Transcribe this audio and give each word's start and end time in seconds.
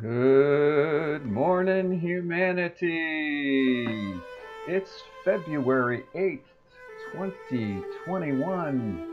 Good 0.00 1.26
morning, 1.26 2.00
humanity. 2.00 3.84
It's 4.66 5.02
February 5.26 6.04
8th, 6.14 6.40
2021, 7.12 9.06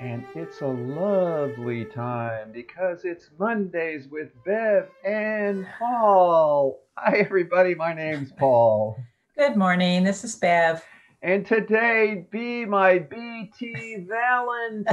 and 0.00 0.24
it's 0.36 0.60
a 0.60 0.68
lovely 0.68 1.84
time 1.86 2.52
because 2.52 3.04
it's 3.04 3.30
Mondays 3.40 4.06
with 4.08 4.28
Bev 4.44 4.86
and 5.04 5.66
Paul. 5.76 6.78
Hi, 6.96 7.16
everybody. 7.16 7.74
My 7.74 7.92
name's 7.92 8.30
Paul. 8.30 8.96
Good 9.36 9.56
morning. 9.56 10.04
This 10.04 10.22
is 10.22 10.36
Bev. 10.36 10.80
And 11.22 11.44
today, 11.44 12.24
be 12.30 12.64
my 12.66 13.00
BT 13.00 14.06
Valentine. 14.08 14.92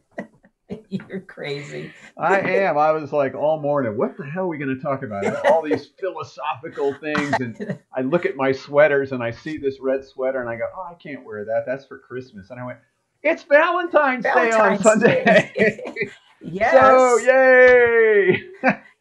You're 1.08 1.20
crazy. 1.20 1.92
I 2.18 2.40
am. 2.40 2.76
I 2.76 2.90
was 2.90 3.12
like 3.12 3.36
all 3.36 3.60
morning, 3.60 3.96
what 3.96 4.16
the 4.16 4.24
hell 4.24 4.44
are 4.44 4.48
we 4.48 4.58
going 4.58 4.74
to 4.74 4.82
talk 4.82 5.04
about? 5.04 5.46
All 5.46 5.62
these 5.62 5.86
philosophical 6.00 6.94
things. 6.94 7.32
And 7.38 7.78
I 7.96 8.00
look 8.00 8.26
at 8.26 8.34
my 8.34 8.50
sweaters 8.50 9.12
and 9.12 9.22
I 9.22 9.30
see 9.30 9.56
this 9.56 9.78
red 9.80 10.04
sweater 10.04 10.40
and 10.40 10.50
I 10.50 10.56
go, 10.56 10.64
oh, 10.76 10.88
I 10.90 10.94
can't 10.94 11.24
wear 11.24 11.44
that. 11.44 11.62
That's 11.64 11.84
for 11.84 11.98
Christmas. 11.98 12.50
And 12.50 12.58
I 12.58 12.66
went, 12.66 12.78
it's 13.22 13.44
Valentine's, 13.44 14.24
Valentine's 14.24 14.82
Day 14.82 14.88
on 14.88 14.98
Sunday. 14.98 15.24
Day. 15.24 16.08
yes. 16.40 16.72
So, 16.72 17.18
yay! 17.18 18.42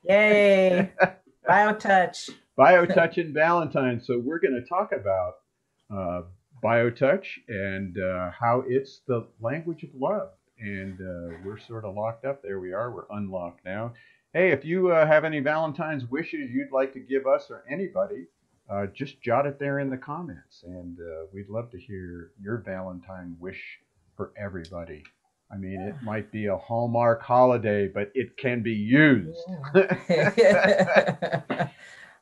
Yay. 0.04 0.92
BioTouch. 1.50 2.30
BioTouch 2.60 3.18
and 3.18 3.34
Valentine. 3.34 4.00
So, 4.00 4.22
we're 4.24 4.40
going 4.40 4.62
to 4.62 4.70
talk 4.70 4.92
about 4.92 5.34
uh, 5.92 6.22
BioTouch 6.64 7.26
and 7.48 7.98
uh, 7.98 8.30
how 8.40 8.64
it's 8.68 9.02
the 9.08 9.28
language 9.42 9.84
of 9.84 9.90
love 10.00 10.30
and 10.60 11.00
uh, 11.00 11.38
we're 11.44 11.60
sort 11.60 11.86
of 11.86 11.96
locked 11.96 12.26
up. 12.26 12.42
There 12.42 12.60
we 12.60 12.74
are. 12.74 12.92
We're 12.92 13.06
unlocked 13.12 13.66
now. 13.66 13.94
Hey, 14.34 14.52
if 14.52 14.64
you 14.64 14.92
uh, 14.92 15.08
have 15.08 15.26
any 15.26 15.40
Valentine's 15.40 16.06
wishes 16.06 16.52
you'd 16.52 16.72
like 16.72 16.94
to 16.94 17.00
give 17.00 17.26
us 17.26 17.50
or 17.50 17.64
anybody, 17.70 18.28
uh, 18.70 18.86
just 18.88 19.22
jot 19.22 19.48
it 19.48 19.58
there 19.58 19.80
in 19.80 19.90
the 19.90 19.98
comments, 19.98 20.64
and 20.64 21.00
uh, 21.00 21.26
we'd 21.34 21.50
love 21.50 21.72
to 21.72 21.80
hear 21.80 22.32
your 22.40 22.58
Valentine 22.58 23.36
wish 23.40 23.80
for 24.16 24.32
everybody. 24.38 25.04
I 25.52 25.58
mean, 25.58 25.82
it 25.82 25.96
might 26.04 26.32
be 26.32 26.46
a 26.46 26.58
Hallmark 26.58 27.24
holiday, 27.24 27.88
but 27.88 28.12
it 28.14 28.38
can 28.38 28.62
be 28.62 28.74
used. 28.74 29.40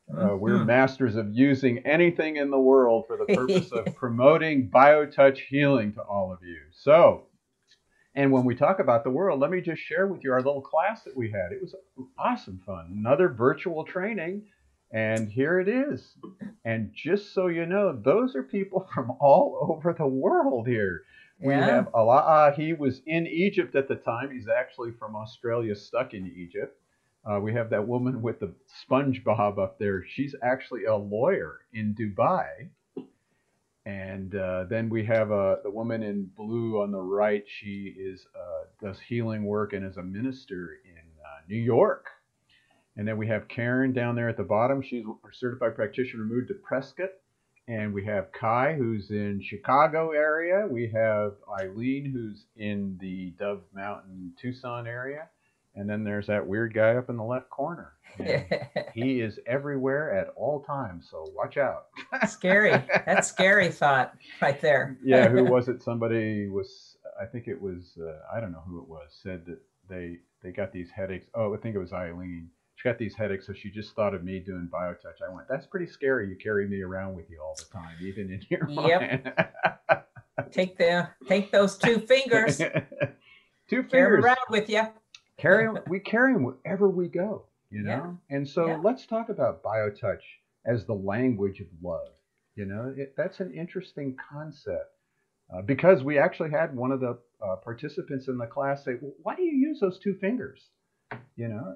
Uh, 0.09 0.37
we're 0.37 0.55
mm-hmm. 0.55 0.67
masters 0.67 1.17
of 1.17 1.33
using 1.33 1.79
anything 1.79 2.37
in 2.37 2.49
the 2.49 2.59
world 2.59 3.03
for 3.07 3.17
the 3.17 3.25
purpose 3.25 3.71
of 3.73 3.85
promoting 3.95 4.69
BioTouch 4.69 5.37
healing 5.49 5.91
to 5.93 6.01
all 6.01 6.31
of 6.31 6.39
you. 6.41 6.59
So, 6.71 7.26
and 8.17 8.31
when 8.31 8.45
we 8.45 8.55
talk 8.55 8.79
about 8.79 9.03
the 9.03 9.11
world, 9.11 9.39
let 9.39 9.51
me 9.51 9.61
just 9.61 9.79
share 9.79 10.07
with 10.07 10.23
you 10.23 10.31
our 10.33 10.41
little 10.41 10.63
class 10.63 11.03
that 11.03 11.15
we 11.15 11.29
had. 11.29 11.51
It 11.51 11.61
was 11.61 11.75
awesome 12.17 12.59
fun. 12.65 12.91
Another 12.91 13.29
virtual 13.29 13.83
training, 13.83 14.47
and 14.91 15.31
here 15.31 15.59
it 15.59 15.69
is. 15.69 16.15
And 16.65 16.91
just 16.95 17.31
so 17.35 17.45
you 17.45 17.67
know, 17.67 17.95
those 17.95 18.35
are 18.35 18.41
people 18.41 18.89
from 18.93 19.11
all 19.21 19.69
over 19.69 19.93
the 19.93 20.07
world 20.07 20.67
here. 20.67 21.03
We 21.39 21.53
yeah. 21.53 21.67
have 21.67 21.89
Allah. 21.93 22.53
He 22.57 22.73
was 22.73 23.03
in 23.05 23.27
Egypt 23.27 23.75
at 23.75 23.87
the 23.87 23.97
time. 23.97 24.31
He's 24.31 24.47
actually 24.49 24.93
from 24.97 25.15
Australia, 25.15 25.75
stuck 25.75 26.15
in 26.15 26.25
Egypt. 26.35 26.75
Uh, 27.23 27.39
we 27.39 27.53
have 27.53 27.69
that 27.69 27.87
woman 27.87 28.23
with 28.23 28.39
the 28.39 28.51
SpongeBob 28.89 29.59
up 29.59 29.77
there. 29.77 30.03
She's 30.07 30.33
actually 30.41 30.85
a 30.85 30.95
lawyer 30.95 31.59
in 31.71 31.93
Dubai. 31.93 32.69
And 33.87 34.35
uh, 34.35 34.65
then 34.69 34.89
we 34.89 35.05
have 35.05 35.31
uh, 35.31 35.57
the 35.63 35.71
woman 35.71 36.03
in 36.03 36.29
blue 36.35 36.81
on 36.81 36.91
the 36.91 36.99
right. 36.99 37.45
She 37.47 37.95
is 37.97 38.27
uh, 38.35 38.85
does 38.85 38.99
healing 38.99 39.45
work 39.45 39.71
and 39.71 39.85
is 39.85 39.95
a 39.95 40.03
minister 40.03 40.79
in 40.83 40.97
uh, 40.97 41.39
New 41.47 41.61
York. 41.61 42.07
And 42.97 43.07
then 43.07 43.17
we 43.17 43.27
have 43.27 43.47
Karen 43.47 43.93
down 43.93 44.15
there 44.15 44.27
at 44.27 44.35
the 44.35 44.43
bottom. 44.43 44.81
She's 44.81 45.05
a 45.05 45.33
certified 45.33 45.77
practitioner 45.77 46.25
moved 46.25 46.49
to 46.49 46.55
Prescott. 46.55 47.11
And 47.69 47.93
we 47.93 48.03
have 48.03 48.33
Kai, 48.33 48.73
who's 48.73 49.09
in 49.09 49.41
Chicago 49.41 50.11
area. 50.11 50.67
We 50.69 50.91
have 50.93 51.35
Eileen, 51.61 52.11
who's 52.11 52.43
in 52.57 52.97
the 52.99 53.35
Dove 53.39 53.63
Mountain, 53.73 54.33
Tucson 54.37 54.85
area. 54.85 55.29
And 55.77 55.87
then 55.87 56.03
there's 56.03 56.25
that 56.25 56.45
weird 56.45 56.73
guy 56.73 56.95
up 56.95 57.09
in 57.09 57.17
the 57.17 57.23
left 57.23 57.51
corner. 57.51 57.93
he 58.95 59.21
is 59.21 59.39
everywhere 59.45 60.11
at 60.11 60.29
all 60.35 60.63
times, 60.63 61.07
so 61.11 61.31
watch 61.35 61.57
out. 61.57 61.85
scary. 62.27 62.71
That's 63.05 63.27
scary 63.27 63.69
thought 63.69 64.15
right 64.41 64.59
there. 64.59 64.97
yeah, 65.03 65.29
who 65.29 65.43
was 65.43 65.67
it? 65.67 65.83
Somebody 65.83 66.47
was, 66.47 66.97
I 67.21 67.25
think 67.25 67.47
it 67.47 67.61
was, 67.61 67.95
uh, 68.01 68.17
I 68.35 68.39
don't 68.39 68.51
know 68.51 68.63
who 68.67 68.81
it 68.81 68.87
was, 68.87 69.15
said 69.21 69.45
that 69.45 69.59
they 69.87 70.17
they 70.41 70.51
got 70.51 70.73
these 70.73 70.89
headaches. 70.89 71.27
Oh, 71.35 71.53
I 71.53 71.57
think 71.57 71.75
it 71.75 71.79
was 71.79 71.93
Eileen. 71.93 72.49
She 72.75 72.89
got 72.89 72.97
these 72.97 73.15
headaches, 73.15 73.45
so 73.45 73.53
she 73.53 73.69
just 73.69 73.95
thought 73.95 74.15
of 74.15 74.23
me 74.23 74.39
doing 74.39 74.69
biotouch. 74.71 75.21
I 75.27 75.33
went, 75.33 75.47
that's 75.47 75.67
pretty 75.67 75.87
scary. 75.87 76.27
You 76.27 76.37
carry 76.41 76.67
me 76.67 76.81
around 76.81 77.15
with 77.15 77.29
you 77.29 77.39
all 77.39 77.55
the 77.55 77.65
time, 77.71 77.95
even 78.01 78.31
in 78.31 78.41
your 78.49 78.67
yep. 78.69 79.71
take 80.51 80.77
the 80.77 81.09
take 81.27 81.51
those 81.51 81.77
two 81.77 81.99
fingers. 81.99 82.57
two 82.57 83.83
fingers. 83.83 83.91
Carry 83.91 84.19
around 84.19 84.37
with 84.49 84.69
you 84.69 84.87
carry 85.39 85.65
them, 85.65 85.79
we 85.87 85.99
carry 85.99 86.33
them 86.33 86.43
wherever 86.43 86.89
we 86.89 87.07
go, 87.07 87.45
you 87.69 87.83
know? 87.83 88.17
Yeah. 88.29 88.35
And 88.35 88.47
so 88.47 88.67
yeah. 88.67 88.79
let's 88.83 89.05
talk 89.05 89.29
about 89.29 89.63
biotouch 89.63 90.21
as 90.65 90.85
the 90.85 90.93
language 90.93 91.59
of 91.59 91.67
love. 91.81 92.09
You 92.55 92.65
know, 92.65 92.93
it, 92.97 93.13
that's 93.15 93.39
an 93.39 93.53
interesting 93.53 94.17
concept 94.31 94.97
uh, 95.53 95.61
because 95.61 96.03
we 96.03 96.17
actually 96.17 96.49
had 96.49 96.75
one 96.75 96.91
of 96.91 96.99
the 96.99 97.17
uh, 97.41 97.55
participants 97.57 98.27
in 98.27 98.37
the 98.37 98.47
class 98.47 98.83
say, 98.83 98.95
well, 98.99 99.13
why 99.21 99.35
do 99.35 99.43
you 99.43 99.55
use 99.55 99.79
those 99.79 99.99
two 99.99 100.15
fingers? 100.15 100.69
You 101.35 101.49
know? 101.49 101.75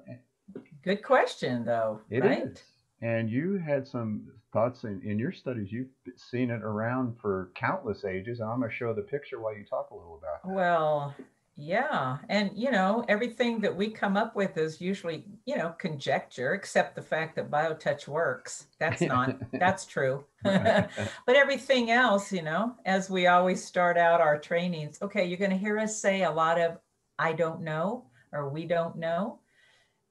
Good 0.83 1.03
question, 1.03 1.63
though. 1.63 2.01
It 2.09 2.23
right? 2.23 2.47
is. 2.47 2.63
And 3.01 3.29
you 3.29 3.57
had 3.57 3.87
some 3.87 4.27
thoughts 4.53 4.83
in, 4.83 5.01
in 5.03 5.17
your 5.17 5.31
studies. 5.31 5.71
You've 5.71 5.87
seen 6.17 6.49
it 6.49 6.61
around 6.61 7.15
for 7.21 7.51
countless 7.55 8.03
ages. 8.05 8.39
And 8.39 8.49
I'm 8.49 8.59
going 8.59 8.69
to 8.69 8.75
show 8.75 8.93
the 8.93 9.01
picture 9.01 9.39
while 9.39 9.55
you 9.55 9.63
talk 9.63 9.89
a 9.91 9.95
little 9.95 10.17
about 10.17 10.41
it. 10.43 10.55
Well, 10.55 11.15
yeah. 11.57 12.17
And, 12.29 12.51
you 12.55 12.71
know, 12.71 13.03
everything 13.07 13.59
that 13.61 13.75
we 13.75 13.89
come 13.89 14.15
up 14.15 14.35
with 14.35 14.57
is 14.57 14.81
usually, 14.81 15.25
you 15.45 15.57
know, 15.57 15.75
conjecture, 15.77 16.53
except 16.53 16.95
the 16.95 17.01
fact 17.01 17.35
that 17.35 17.51
BioTouch 17.51 18.07
works. 18.07 18.67
That's 18.79 19.01
not, 19.01 19.35
that's 19.53 19.85
true. 19.85 20.25
but 20.43 20.89
everything 21.27 21.91
else, 21.91 22.31
you 22.31 22.41
know, 22.41 22.75
as 22.85 23.09
we 23.09 23.27
always 23.27 23.63
start 23.63 23.97
out 23.97 24.21
our 24.21 24.39
trainings, 24.39 24.97
okay, 25.01 25.25
you're 25.25 25.37
going 25.37 25.51
to 25.51 25.57
hear 25.57 25.77
us 25.77 26.01
say 26.01 26.23
a 26.23 26.31
lot 26.31 26.59
of, 26.59 26.77
I 27.19 27.33
don't 27.33 27.61
know, 27.61 28.05
or 28.31 28.49
we 28.49 28.65
don't 28.65 28.95
know. 28.95 29.39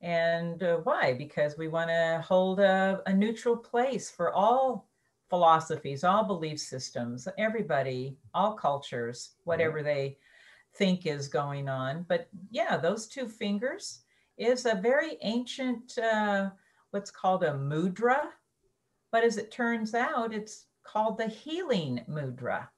And 0.03 0.63
uh, 0.63 0.79
why? 0.85 1.15
Because 1.15 1.59
we 1.59 1.69
want 1.69 1.91
to 1.91 2.25
hold 2.27 2.61
a, 2.61 3.03
a 3.07 3.13
neutral 3.13 3.57
place 3.57 4.11
for 4.11 4.33
all 4.33 4.89
philosophies, 5.31 6.05
all 6.05 6.25
belief 6.25 6.59
systems, 6.59 7.29
everybody, 7.39 8.19
all 8.35 8.55
cultures, 8.55 9.33
whatever 9.45 9.83
they 9.83 10.17
think 10.75 11.07
is 11.07 11.29
going 11.29 11.69
on. 11.69 12.05
But 12.09 12.29
yeah, 12.51 12.77
those 12.77 13.07
two 13.07 13.29
fingers 13.29 14.01
is 14.39 14.67
a 14.67 14.75
very 14.75 15.19
ancient, 15.23 15.99
uh, 15.99 16.51
what's 16.91 17.11
called 17.11 17.43
a 17.43 17.53
mudra. 17.53 18.29
But 19.13 19.25
as 19.25 19.37
it 19.37 19.51
turns 19.51 19.95
out, 19.95 20.33
it's 20.33 20.67
called 20.85 21.19
the 21.19 21.27
healing 21.27 22.05
mudra. 22.09 22.69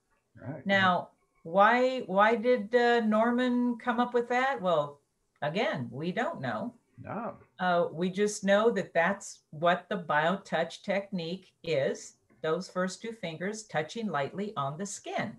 Right. 0.40 0.66
Now, 0.66 1.10
why 1.44 2.00
why 2.06 2.36
did 2.36 2.74
uh, 2.74 3.00
Norman 3.00 3.76
come 3.78 4.00
up 4.00 4.14
with 4.14 4.28
that? 4.28 4.60
Well, 4.60 5.00
again, 5.42 5.88
we 5.90 6.12
don't 6.12 6.40
know. 6.40 6.74
No. 7.02 7.34
Uh, 7.58 7.86
we 7.92 8.10
just 8.10 8.44
know 8.44 8.70
that 8.70 8.94
that's 8.94 9.40
what 9.50 9.86
the 9.88 9.98
BioTouch 9.98 10.82
technique 10.82 11.52
is. 11.62 12.14
Those 12.42 12.68
first 12.68 13.02
two 13.02 13.12
fingers 13.12 13.64
touching 13.64 14.08
lightly 14.08 14.52
on 14.56 14.78
the 14.78 14.86
skin. 14.86 15.36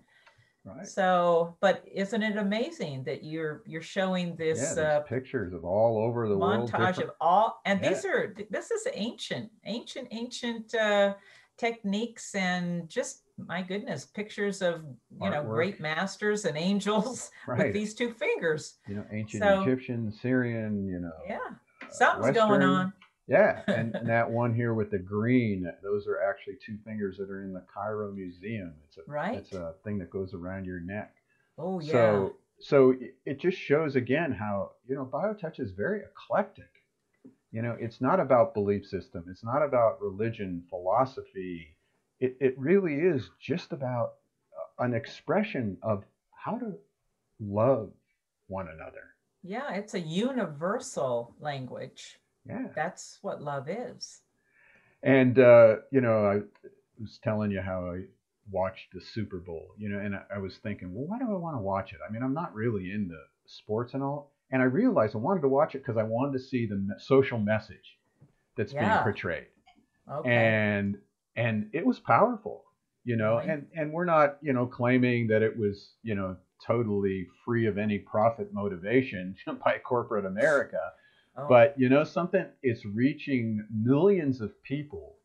Right. 0.66 0.86
So, 0.86 1.56
but 1.60 1.84
isn't 1.92 2.22
it 2.22 2.38
amazing 2.38 3.04
that 3.04 3.22
you're 3.22 3.62
you're 3.66 3.82
showing 3.82 4.34
this 4.34 4.74
yeah, 4.76 4.82
uh, 4.82 5.00
pictures 5.00 5.52
of 5.52 5.62
all 5.62 5.98
over 5.98 6.26
the 6.26 6.38
world? 6.38 6.70
montage 6.70 6.96
world, 6.96 6.98
of 7.02 7.10
all, 7.20 7.60
and 7.66 7.80
yeah. 7.82 7.88
these 7.90 8.04
are 8.06 8.34
this 8.48 8.70
is 8.70 8.86
ancient, 8.94 9.50
ancient, 9.66 10.08
ancient 10.10 10.74
uh, 10.74 11.14
techniques, 11.58 12.34
and 12.34 12.88
just 12.88 13.24
my 13.36 13.60
goodness, 13.60 14.06
pictures 14.06 14.62
of 14.62 14.84
you 14.84 15.18
Artwork. 15.20 15.32
know 15.32 15.42
great 15.44 15.80
masters 15.80 16.46
and 16.46 16.56
angels 16.56 17.30
right. 17.46 17.58
with 17.58 17.74
these 17.74 17.94
two 17.94 18.14
fingers. 18.14 18.78
You 18.88 18.96
know, 18.96 19.04
ancient 19.12 19.42
so, 19.42 19.60
Egyptian, 19.60 20.10
Syrian, 20.10 20.88
you 20.88 20.98
know. 20.98 21.12
Yeah, 21.28 21.38
something's 21.90 22.28
Western, 22.28 22.48
going 22.48 22.62
on. 22.62 22.92
Yeah, 23.26 23.62
and, 23.68 23.94
and, 23.94 24.08
that 24.08 24.30
one 24.30 24.54
here 24.54 24.74
with 24.74 24.90
the 24.90 24.98
green, 24.98 25.70
those 25.82 26.06
are 26.06 26.20
actually 26.22 26.56
two 26.64 26.76
fingers 26.84 27.16
that 27.18 27.30
are 27.30 27.42
in 27.42 27.52
the 27.52 27.64
Cairo 27.72 28.12
Museum. 28.12 28.74
It's 28.86 28.98
a 28.98 29.00
right. 29.06 29.36
It's 29.36 29.52
a 29.52 29.74
thing 29.82 29.98
that 29.98 30.10
goes 30.10 30.34
around 30.34 30.66
your 30.66 30.80
neck. 30.80 31.14
Oh 31.58 31.80
yeah. 31.80 31.92
So 31.92 32.36
so 32.60 32.94
it 33.24 33.40
just 33.40 33.58
shows 33.58 33.96
again 33.96 34.32
how 34.32 34.72
you 34.86 34.94
know 34.94 35.04
biotouch 35.04 35.60
is 35.60 35.70
very 35.70 36.00
eclectic. 36.02 36.70
You 37.50 37.62
know, 37.62 37.76
it's 37.78 38.00
not 38.00 38.18
about 38.18 38.52
belief 38.52 38.84
system. 38.84 39.24
It's 39.30 39.44
not 39.44 39.62
about 39.62 40.02
religion, 40.02 40.64
philosophy. 40.68 41.76
It 42.20 42.36
it 42.40 42.58
really 42.58 42.96
is 42.96 43.30
just 43.40 43.72
about 43.72 44.14
uh, 44.52 44.84
an 44.84 44.92
expression 44.92 45.78
of 45.82 46.04
how 46.30 46.58
to 46.58 46.74
love 47.40 47.90
one 48.48 48.68
another 48.68 49.14
Yeah, 49.42 49.72
it's 49.74 49.94
a 49.94 50.00
universal 50.00 51.34
language. 51.40 52.18
Yeah. 52.46 52.66
That's 52.74 53.18
what 53.22 53.42
love 53.42 53.68
is. 53.68 54.20
And, 55.02 55.38
uh, 55.38 55.76
you 55.90 56.00
know, 56.00 56.26
I 56.26 56.40
was 57.00 57.18
telling 57.22 57.50
you 57.50 57.60
how 57.60 57.90
I 57.90 58.02
watched 58.50 58.92
the 58.92 59.00
Super 59.00 59.38
Bowl, 59.38 59.68
you 59.78 59.88
know, 59.88 59.98
and 59.98 60.14
I, 60.14 60.22
I 60.36 60.38
was 60.38 60.56
thinking, 60.62 60.92
well, 60.94 61.06
why 61.06 61.18
do 61.18 61.30
I 61.30 61.36
want 61.36 61.56
to 61.56 61.60
watch 61.60 61.92
it? 61.92 61.98
I 62.06 62.12
mean, 62.12 62.22
I'm 62.22 62.34
not 62.34 62.54
really 62.54 62.90
into 62.92 63.16
sports 63.46 63.94
and 63.94 64.02
all. 64.02 64.32
And 64.50 64.62
I 64.62 64.66
realized 64.66 65.14
I 65.14 65.18
wanted 65.18 65.40
to 65.42 65.48
watch 65.48 65.74
it 65.74 65.78
because 65.78 65.96
I 65.96 66.02
wanted 66.02 66.32
to 66.34 66.44
see 66.44 66.66
the 66.66 66.94
social 66.98 67.38
message 67.38 67.98
that's 68.56 68.72
being 68.72 68.84
portrayed. 69.02 69.46
Okay. 70.10 70.28
and 70.30 70.98
and 71.34 71.70
it 71.72 71.84
was 71.84 71.98
powerful 71.98 72.62
you 73.04 73.16
know 73.16 73.36
Right. 73.36 73.48
and 73.48 73.66
and 73.74 73.90
we're 73.90 74.04
not 74.04 74.36
you 74.42 74.52
know 74.52 74.66
claiming 74.66 75.28
that 75.28 75.40
it 75.40 75.56
was 75.56 75.94
you 76.02 76.14
know 76.14 76.36
totally 76.64 77.26
free 77.44 77.66
of 77.66 77.78
any 77.78 77.98
profit 77.98 78.52
motivation 78.52 79.34
by 79.64 79.78
corporate 79.78 80.26
america 80.26 80.78
Oh, 81.36 81.46
but 81.48 81.74
you 81.76 81.88
know 81.88 82.04
something? 82.04 82.46
It's 82.62 82.84
reaching 82.84 83.66
millions 83.72 84.40
of 84.40 84.62
people 84.62 85.16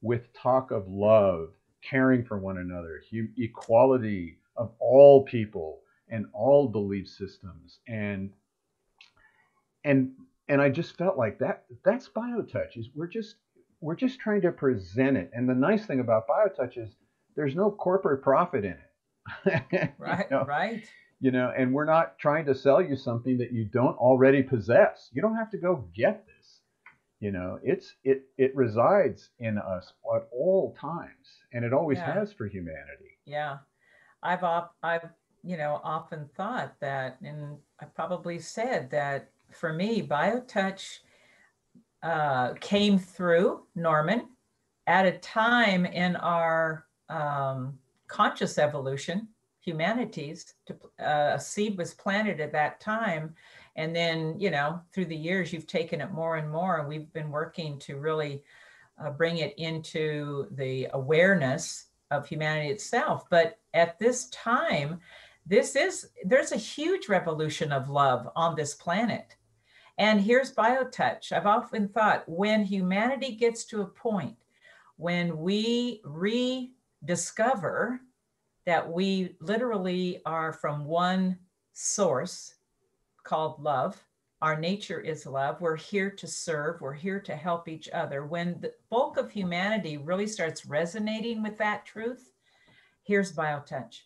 with 0.00 0.32
talk 0.32 0.70
of 0.70 0.88
love 0.88 1.50
caring 1.82 2.24
for 2.24 2.38
one 2.38 2.58
another 2.58 3.02
equality 3.36 4.38
of 4.56 4.72
all 4.80 5.24
people 5.24 5.80
and 6.08 6.26
all 6.32 6.68
belief 6.68 7.08
systems. 7.08 7.80
And 7.86 8.32
and 9.84 10.10
and 10.48 10.60
i 10.60 10.68
just 10.68 10.96
felt 10.98 11.16
like 11.16 11.38
that 11.38 11.64
that's 11.84 12.08
biotouch 12.08 12.76
is 12.76 12.88
we're 12.96 13.06
just 13.06 13.36
we're 13.80 13.94
just 13.94 14.18
trying 14.18 14.42
to 14.42 14.50
present 14.50 15.16
it. 15.16 15.30
And 15.32 15.48
the 15.48 15.54
nice 15.54 15.86
thing 15.86 16.00
about 16.00 16.26
biotouch 16.26 16.78
is 16.78 16.96
there's 17.36 17.54
no 17.54 17.70
corporate 17.70 18.22
profit 18.22 18.64
in 18.64 18.72
it. 18.72 19.92
Right, 19.98 20.26
you 20.30 20.36
know? 20.36 20.44
right. 20.44 20.84
You 21.20 21.30
know 21.30 21.52
and 21.56 21.72
we're 21.72 21.84
not 21.84 22.18
trying 22.18 22.44
to 22.46 22.54
sell 22.54 22.80
you 22.82 22.96
something 22.96 23.38
that 23.38 23.52
you 23.52 23.64
don't 23.64 23.96
already 23.98 24.42
possess 24.42 25.08
you 25.12 25.20
don't 25.22 25.36
have 25.36 25.50
to 25.50 25.58
go 25.58 25.84
get 25.94 26.24
this 26.26 26.60
you 27.20 27.30
know 27.32 27.58
it's 27.62 27.94
it 28.04 28.22
it 28.36 28.54
resides 28.54 29.30
in 29.38 29.58
us 29.58 29.92
at 30.14 30.28
all 30.32 30.76
times 30.80 31.42
and 31.52 31.64
it 31.64 31.72
always 31.72 31.98
Yeah. 31.98 32.12
has 32.14 32.32
for 32.32 32.46
humanity 32.46 33.18
Yeah. 33.24 33.58
I've 34.22 34.44
op- 34.44 34.74
I've 34.82 35.08
you 35.44 35.56
know 35.56 35.80
often 35.84 36.28
thought 36.36 36.74
that 36.80 37.18
and 37.22 37.58
I 37.80 37.84
probably 37.86 38.38
said 38.38 38.90
that 38.90 39.30
for 39.52 39.72
me 39.72 40.02
BioTouch 40.02 40.98
uh, 42.02 42.54
came 42.60 42.98
through 42.98 43.64
Norman 43.74 44.28
at 44.86 45.04
a 45.06 45.18
time 45.18 45.84
in 45.84 46.16
our 46.16 46.86
um, 47.08 47.78
conscious 48.06 48.56
evolution, 48.58 49.28
humanities. 49.68 50.54
To, 50.66 50.74
uh, 51.00 51.34
a 51.36 51.40
seed 51.40 51.76
was 51.76 51.94
planted 51.94 52.40
at 52.40 52.52
that 52.52 52.80
time, 52.80 53.34
and 53.76 53.94
then 53.94 54.38
you 54.40 54.50
know 54.50 54.80
through 54.92 55.06
the 55.06 55.16
years 55.16 55.52
you've 55.52 55.66
taken 55.66 56.00
it 56.00 56.12
more 56.12 56.36
and 56.36 56.50
more, 56.50 56.78
and 56.78 56.88
we've 56.88 57.12
been 57.12 57.30
working 57.30 57.78
to 57.80 57.96
really 57.96 58.42
uh, 59.02 59.10
bring 59.10 59.38
it 59.38 59.54
into 59.58 60.46
the 60.52 60.88
awareness 60.92 61.86
of 62.10 62.26
humanity 62.26 62.70
itself. 62.70 63.28
But 63.30 63.58
at 63.74 63.98
this 63.98 64.28
time, 64.30 65.00
this 65.46 65.76
is 65.76 66.10
there's 66.24 66.52
a 66.52 66.56
huge 66.56 67.08
revolution 67.08 67.72
of 67.72 67.88
love 67.90 68.28
on 68.34 68.56
this 68.56 68.74
planet. 68.74 69.36
And 69.98 70.20
here's 70.20 70.54
BioTouch. 70.54 71.32
I've 71.32 71.46
often 71.46 71.88
thought 71.88 72.22
when 72.28 72.64
humanity 72.64 73.32
gets 73.32 73.64
to 73.66 73.82
a 73.82 73.86
point 73.86 74.36
when 74.96 75.38
we 75.38 76.02
rediscover 76.04 78.00
that 78.68 78.92
we 78.92 79.34
literally 79.40 80.20
are 80.26 80.52
from 80.52 80.84
one 80.84 81.38
source 81.72 82.56
called 83.24 83.58
love, 83.58 84.04
our 84.42 84.60
nature 84.60 85.00
is 85.00 85.24
love. 85.24 85.58
We're 85.62 85.74
here 85.74 86.10
to 86.10 86.26
serve, 86.26 86.82
we're 86.82 86.92
here 86.92 87.18
to 87.18 87.34
help 87.34 87.66
each 87.66 87.88
other. 87.94 88.26
When 88.26 88.60
the 88.60 88.74
bulk 88.90 89.16
of 89.16 89.30
humanity 89.30 89.96
really 89.96 90.26
starts 90.26 90.66
resonating 90.66 91.42
with 91.42 91.56
that 91.56 91.86
truth, 91.86 92.30
here's 93.04 93.34
BioTouch. 93.34 94.00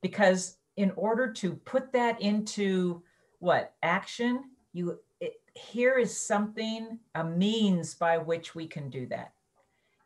Because 0.00 0.56
in 0.78 0.92
order 0.96 1.30
to 1.34 1.52
put 1.52 1.92
that 1.92 2.22
into 2.22 3.02
what 3.38 3.74
action, 3.82 4.44
you 4.72 4.98
it, 5.20 5.42
here 5.52 5.98
is 5.98 6.16
something, 6.16 6.98
a 7.16 7.22
means 7.22 7.94
by 7.94 8.16
which 8.16 8.54
we 8.54 8.66
can 8.66 8.88
do 8.88 9.04
that. 9.08 9.34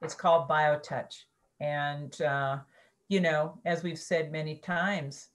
It's 0.03 0.17
called 0.17 0.49
BioTouch. 0.49 1.15
And, 1.61 2.21
uh, 2.23 2.59
you 3.09 3.21
know, 3.21 3.59
as 3.65 3.83
we've 3.83 3.99
said 3.99 4.33
many 4.33 4.57
times, 4.57 5.29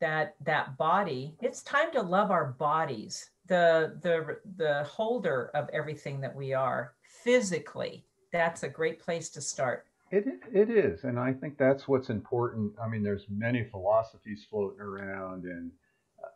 that 0.00 0.34
that 0.44 0.76
body, 0.76 1.36
it's 1.40 1.62
time 1.62 1.92
to 1.92 2.02
love 2.02 2.30
our 2.30 2.52
bodies, 2.58 3.30
the 3.46 3.98
the 4.02 4.38
the 4.56 4.84
holder 4.84 5.50
of 5.54 5.68
everything 5.72 6.20
that 6.20 6.34
we 6.34 6.52
are 6.52 6.94
physically. 7.02 8.04
That's 8.32 8.62
a 8.62 8.68
great 8.68 8.98
place 8.98 9.30
to 9.30 9.40
start. 9.40 9.86
It 10.10 10.26
it 10.52 10.70
is, 10.70 11.04
and 11.04 11.18
I 11.18 11.32
think 11.32 11.56
that's 11.56 11.86
what's 11.86 12.10
important. 12.10 12.72
I 12.82 12.88
mean, 12.88 13.02
there's 13.02 13.26
many 13.30 13.64
philosophies 13.64 14.44
floating 14.50 14.80
around, 14.80 15.44
and 15.44 15.70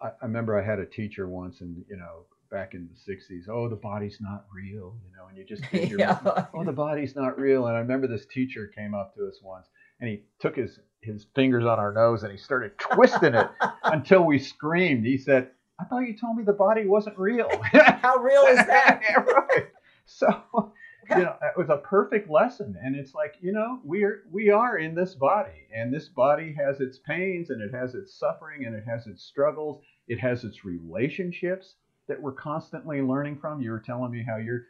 I, 0.01 0.09
I 0.09 0.25
remember 0.25 0.59
I 0.59 0.65
had 0.65 0.79
a 0.79 0.87
teacher 0.87 1.29
once, 1.29 1.61
and 1.61 1.85
you 1.91 1.97
know, 1.97 2.25
back 2.51 2.75
in 2.75 2.89
the 2.89 3.13
'60s, 3.13 3.49
oh, 3.49 3.69
the 3.69 3.77
body's 3.77 4.19
not 4.21 4.47
real, 4.55 4.97
you 5.05 5.17
know, 5.17 5.27
and 5.29 5.37
you 5.37 5.45
just 5.45 5.65
yeah. 5.73 6.19
oh, 6.55 6.65
the 6.65 6.73
body's 6.73 7.17
not 7.17 7.39
real. 7.39 7.67
And 7.67 7.77
I 7.77 7.81
remember 7.81 8.07
this 8.07 8.27
teacher 8.27 8.69
came 8.69 8.95
up 8.95 9.15
to 9.17 9.27
us 9.27 9.41
once, 9.43 9.67
and 10.01 10.09
he 10.09 10.23
took 10.39 10.57
his 10.57 10.79
his 11.01 11.27
fingers 11.35 11.65
on 11.65 11.79
our 11.79 11.93
nose 11.93 12.23
and 12.23 12.33
he 12.33 12.39
started 12.39 12.73
twisting 12.79 13.35
it 13.35 13.49
until 13.85 14.25
we 14.25 14.39
screamed. 14.39 15.05
He 15.05 15.19
said, 15.19 15.51
"I 15.81 15.85
thought 15.85 16.01
you 16.01 16.17
told 16.17 16.37
me 16.37 16.45
the 16.45 16.53
body 16.53 16.87
wasn't 16.87 17.19
real." 17.19 17.49
How 17.73 18.17
real 18.17 18.43
is 18.43 18.57
that? 18.67 19.01
yeah, 19.03 19.17
right. 19.21 19.67
So 20.07 20.73
you 21.11 21.17
know 21.19 21.37
it 21.43 21.57
was 21.57 21.69
a 21.69 21.77
perfect 21.79 22.29
lesson 22.29 22.75
and 22.83 22.97
it's 22.97 23.15
like 23.15 23.35
you 23.41 23.53
know 23.53 23.79
we're 23.85 24.23
we 24.31 24.51
are 24.51 24.79
in 24.79 24.95
this 24.95 25.15
body 25.15 25.69
and 25.75 25.93
this 25.93 26.09
body 26.09 26.53
has 26.53 26.81
its 26.81 26.99
pains 26.99 27.51
and 27.51 27.63
it 27.63 27.73
has 27.73 27.95
its 27.95 28.19
suffering 28.19 28.65
and 28.67 28.75
it 28.75 28.85
has 28.87 29.07
its 29.07 29.23
struggles 29.23 29.83
it 30.09 30.19
has 30.19 30.45
its 30.45 30.65
relationships 30.65 31.77
that 32.09 32.21
we're 32.21 32.33
constantly 32.33 33.01
learning 33.03 33.39
from 33.39 33.61
you 33.61 33.71
were 33.71 33.81
telling 33.81 34.11
me 34.11 34.25
how 34.27 34.37
you're 34.37 34.65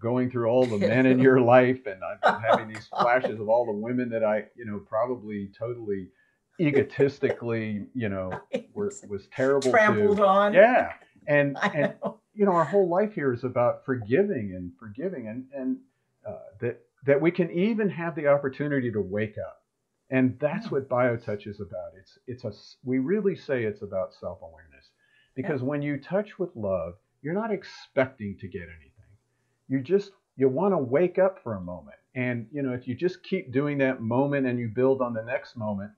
going 0.00 0.30
through 0.30 0.46
all 0.48 0.66
the 0.66 0.78
men 0.92 1.06
in 1.06 1.18
your 1.18 1.40
life 1.40 1.86
and 1.86 2.00
been 2.22 2.40
having 2.40 2.68
these 2.68 2.86
flashes 2.88 3.40
of 3.40 3.48
all 3.48 3.64
the 3.66 3.72
women 3.72 4.08
that 4.10 4.24
i 4.24 4.44
you 4.56 4.64
know 4.64 4.78
probably 4.88 5.50
totally 5.58 6.08
egotistically 6.60 7.86
you 7.94 8.08
know 8.08 8.30
were, 8.74 8.92
was 9.08 9.26
terrible 9.34 9.70
Trampled 9.70 10.16
to 10.18 10.26
on. 10.26 10.52
yeah 10.54 10.92
and 11.26 11.56
and 11.74 11.94
you 12.34 12.44
know 12.44 12.52
our 12.52 12.64
whole 12.64 12.88
life 12.88 13.14
here 13.14 13.32
is 13.32 13.44
about 13.44 13.84
forgiving 13.84 14.54
and 14.56 14.72
forgiving 14.78 15.28
and 15.28 15.44
and 15.54 15.78
uh, 16.26 16.38
that 16.60 16.80
that 17.04 17.20
we 17.20 17.30
can 17.30 17.50
even 17.52 17.88
have 17.88 18.14
the 18.16 18.26
opportunity 18.26 18.90
to 18.90 19.00
wake 19.00 19.36
up. 19.38 19.62
And 20.10 20.36
that's 20.40 20.66
Yeah. 20.66 20.70
what 20.72 20.88
biotouch 20.88 21.46
is 21.46 21.60
about. 21.60 21.92
It's 21.98 22.18
it's 22.26 22.44
a, 22.44 22.52
we 22.84 22.98
really 22.98 23.36
say 23.36 23.64
it's 23.64 23.82
about 23.82 24.12
self-awareness 24.14 24.90
because 25.36 25.62
when 25.62 25.82
you 25.82 25.98
touch 25.98 26.38
with 26.38 26.50
love 26.56 26.94
you're 27.22 27.34
not 27.34 27.52
expecting 27.52 28.36
to 28.38 28.48
get 28.48 28.62
anything 28.62 28.95
you 29.68 29.80
just 29.80 30.12
you 30.36 30.48
want 30.48 30.72
to 30.72 30.78
wake 30.78 31.18
up 31.18 31.42
for 31.42 31.54
a 31.54 31.60
moment. 31.60 31.96
And 32.14 32.46
you 32.50 32.62
know 32.62 32.72
if 32.72 32.86
you 32.88 32.94
just 32.94 33.22
keep 33.22 33.52
doing 33.52 33.78
that 33.78 34.00
moment 34.00 34.46
and 34.46 34.58
you 34.58 34.68
build 34.68 35.02
on 35.02 35.12
the 35.12 35.22
next 35.22 35.56
moment 35.56 35.92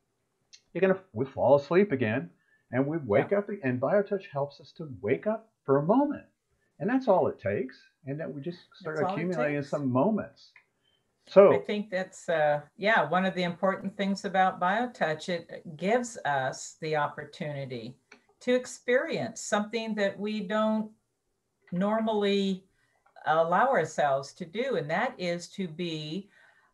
you're 0.72 0.80
gonna 0.80 1.00
we 1.12 1.24
fall 1.24 1.56
asleep 1.56 1.92
again 1.92 2.30
and 2.72 2.86
we 2.86 2.98
wake 2.98 3.32
up 3.32 3.48
and 3.62 3.80
biotouch 3.80 4.24
helps 4.30 4.60
us 4.60 4.72
to 4.72 4.88
wake 5.00 5.26
up 5.26 5.50
for 5.64 5.78
a 5.78 5.82
moment. 5.82 6.24
And 6.80 6.88
that's 6.88 7.08
all 7.08 7.28
it 7.28 7.40
takes 7.40 7.76
and 8.06 8.18
then 8.18 8.32
we 8.32 8.40
just 8.40 8.58
start 8.74 8.98
That's 8.98 9.12
accumulating 9.12 9.62
some 9.62 9.90
moments. 9.90 10.52
So 11.28 11.52
I 11.54 11.58
think 11.58 11.90
that's 11.90 12.28
uh 12.28 12.60
yeah, 12.76 13.08
one 13.08 13.24
of 13.24 13.34
the 13.34 13.42
important 13.42 13.96
things 13.96 14.24
about 14.24 14.60
BioTouch, 14.60 15.28
it 15.28 15.76
gives 15.76 16.18
us 16.24 16.76
the 16.80 16.96
opportunity 16.96 17.96
to 18.40 18.54
experience 18.54 19.40
something 19.40 19.94
that 19.96 20.18
we 20.18 20.40
don't 20.40 20.90
normally 21.72 22.64
allow 23.26 23.68
ourselves 23.68 24.32
to 24.34 24.44
do, 24.44 24.76
and 24.76 24.90
that 24.90 25.14
is 25.18 25.48
to 25.48 25.68
be 25.68 26.30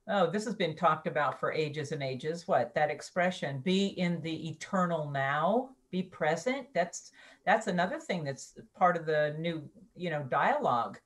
oh, 0.09 0.31
this 0.31 0.45
has 0.45 0.55
been 0.55 0.77
talked 0.77 1.07
about 1.07 1.41
for 1.41 1.53
ages 1.53 1.93
and 1.93 2.03
ages. 2.03 2.47
What 2.47 2.75
that 2.75 2.91
expression, 2.91 3.61
be 3.61 3.87
in 3.87 4.21
the 4.23 4.51
eternal 4.51 5.11
now, 5.11 5.71
be 5.91 6.03
present. 6.03 6.67
That's 6.75 7.13
that's 7.47 7.67
another 7.67 7.99
thing 7.99 8.25
that's 8.25 8.55
part 8.77 8.97
of 8.97 9.07
the 9.07 9.35
new, 9.39 9.63
you 9.97 10.11
know, 10.11 10.23
dialogue. 10.25 10.99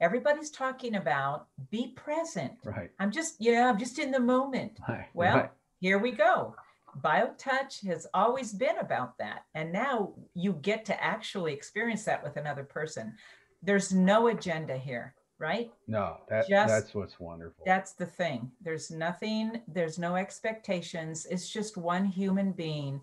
Everybody's 0.00 0.50
talking 0.50 0.96
about 0.96 1.48
be 1.70 1.92
present. 1.96 2.52
right 2.64 2.90
I'm 3.00 3.10
just, 3.10 3.40
you 3.40 3.52
know, 3.52 3.68
I'm 3.68 3.78
just 3.78 3.98
in 3.98 4.10
the 4.10 4.20
moment. 4.20 4.78
right 4.88 5.06
Well, 5.14 5.36
right. 5.36 5.50
here 5.80 5.98
we 5.98 6.12
go. 6.12 6.54
BioTouch 7.02 7.86
has 7.86 8.06
always 8.14 8.52
been 8.52 8.78
about 8.78 9.18
that. 9.18 9.44
And 9.54 9.72
now 9.72 10.14
you 10.34 10.54
get 10.54 10.84
to 10.86 11.04
actually 11.04 11.52
experience 11.52 12.04
that 12.04 12.22
with 12.22 12.36
another 12.36 12.64
person. 12.64 13.14
There's 13.62 13.92
no 13.92 14.28
agenda 14.28 14.76
here, 14.76 15.14
right? 15.38 15.70
no 15.86 16.18
that 16.28 16.48
just- 16.48 16.68
that's 16.68 16.94
what's 16.94 17.18
wonderful 17.18 17.64
That's 17.66 17.92
the 17.92 18.06
thing. 18.06 18.50
There's 18.60 18.90
nothing, 18.90 19.62
there's 19.68 19.98
no 19.98 20.16
expectations. 20.16 21.26
It's 21.26 21.48
just 21.48 21.76
one 21.76 22.04
human 22.04 22.52
being 22.52 23.00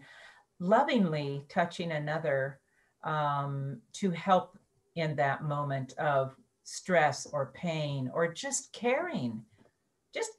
lovingly 0.60 1.46
touching 1.50 1.92
another 1.92 2.60
um, 3.04 3.82
to 3.94 4.10
help 4.12 4.58
in 4.96 5.16
that 5.18 5.44
moment 5.44 5.94
of 5.98 6.36
stress 6.64 7.28
or 7.32 7.52
pain 7.54 8.10
or 8.14 8.34
just 8.34 8.72
caring. 8.74 9.44
Just 10.14 10.32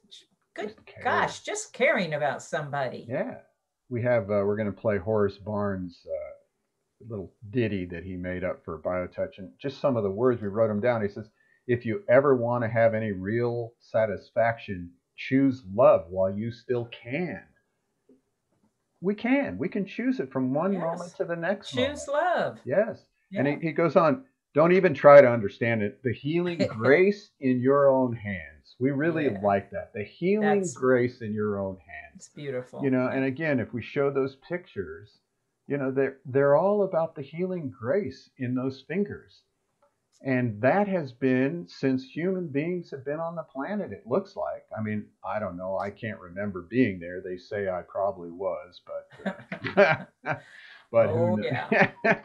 good 0.55 0.73
just 0.85 1.03
gosh, 1.03 1.39
just 1.41 1.71
caring 1.73 2.15
about 2.15 2.41
somebody. 2.41 3.05
Yeah. 3.07 3.35
We 3.89 4.01
have, 4.01 4.23
uh, 4.23 4.43
we're 4.43 4.57
going 4.57 4.73
to 4.73 4.81
play 4.81 4.97
Horace 4.97 5.37
Barnes' 5.37 6.05
uh, 6.05 6.33
little 7.07 7.33
ditty 7.49 7.85
that 7.85 8.03
he 8.03 8.15
made 8.15 8.43
up 8.43 8.63
for 8.63 8.79
BioTouch. 8.79 9.37
And 9.37 9.51
just 9.59 9.79
some 9.79 9.97
of 9.97 10.03
the 10.03 10.09
words, 10.09 10.41
we 10.41 10.47
wrote 10.47 10.67
them 10.67 10.81
down. 10.81 11.01
He 11.01 11.09
says, 11.09 11.29
if 11.67 11.85
you 11.85 12.03
ever 12.09 12.35
want 12.35 12.63
to 12.63 12.69
have 12.69 12.93
any 12.93 13.11
real 13.11 13.73
satisfaction, 13.79 14.91
choose 15.15 15.63
love 15.73 16.05
while 16.09 16.33
you 16.33 16.51
still 16.51 16.85
can. 16.85 17.43
We 19.01 19.13
can. 19.13 19.57
We 19.57 19.69
can 19.69 19.85
choose 19.85 20.19
it 20.19 20.31
from 20.31 20.53
one 20.53 20.73
yes. 20.73 20.81
moment 20.81 21.15
to 21.17 21.25
the 21.25 21.35
next. 21.35 21.71
Choose 21.71 22.07
moment. 22.07 22.07
love. 22.07 22.59
Yes. 22.65 22.99
Yeah. 23.29 23.39
And 23.39 23.47
he, 23.47 23.67
he 23.67 23.71
goes 23.73 23.95
on, 23.95 24.23
don't 24.55 24.71
even 24.71 24.93
try 24.93 25.21
to 25.21 25.29
understand 25.29 25.83
it. 25.83 26.01
The 26.03 26.13
healing 26.13 26.57
grace 26.69 27.29
in 27.39 27.61
your 27.61 27.89
own 27.89 28.15
hands. 28.15 28.75
We 28.79 28.91
really 28.91 29.25
yeah. 29.25 29.39
like 29.43 29.69
that. 29.71 29.91
The 29.93 30.03
healing 30.03 30.61
That's, 30.61 30.73
grace 30.73 31.21
in 31.21 31.33
your 31.33 31.59
own 31.59 31.77
hands. 31.77 32.15
It's 32.15 32.29
beautiful. 32.29 32.83
You 32.83 32.89
know, 32.89 33.07
and 33.07 33.25
again, 33.25 33.59
if 33.59 33.73
we 33.73 33.81
show 33.81 34.09
those 34.09 34.37
pictures, 34.47 35.19
you 35.67 35.77
know, 35.77 35.91
they're 35.91 36.17
they're 36.25 36.55
all 36.55 36.83
about 36.83 37.15
the 37.15 37.21
healing 37.21 37.73
grace 37.77 38.29
in 38.37 38.55
those 38.55 38.83
fingers. 38.87 39.43
And 40.23 40.59
that 40.61 40.87
has 40.87 41.11
been 41.11 41.67
since 41.67 42.03
human 42.03 42.47
beings 42.47 42.89
have 42.89 43.05
been 43.05 43.19
on 43.19 43.35
the 43.35 43.43
planet, 43.43 43.91
it 43.91 44.07
looks 44.07 44.35
like. 44.35 44.65
I 44.75 44.81
mean, 44.81 45.05
I 45.23 45.39
don't 45.39 45.57
know. 45.57 45.77
I 45.77 45.91
can't 45.91 46.19
remember 46.19 46.63
being 46.63 46.99
there. 46.99 47.21
They 47.21 47.37
say 47.37 47.69
I 47.69 47.81
probably 47.87 48.31
was, 48.31 48.81
but. 48.85 49.77
Uh, 49.77 50.35
but 50.91 51.09
oh, 51.09 51.37
yeah. 51.39 51.91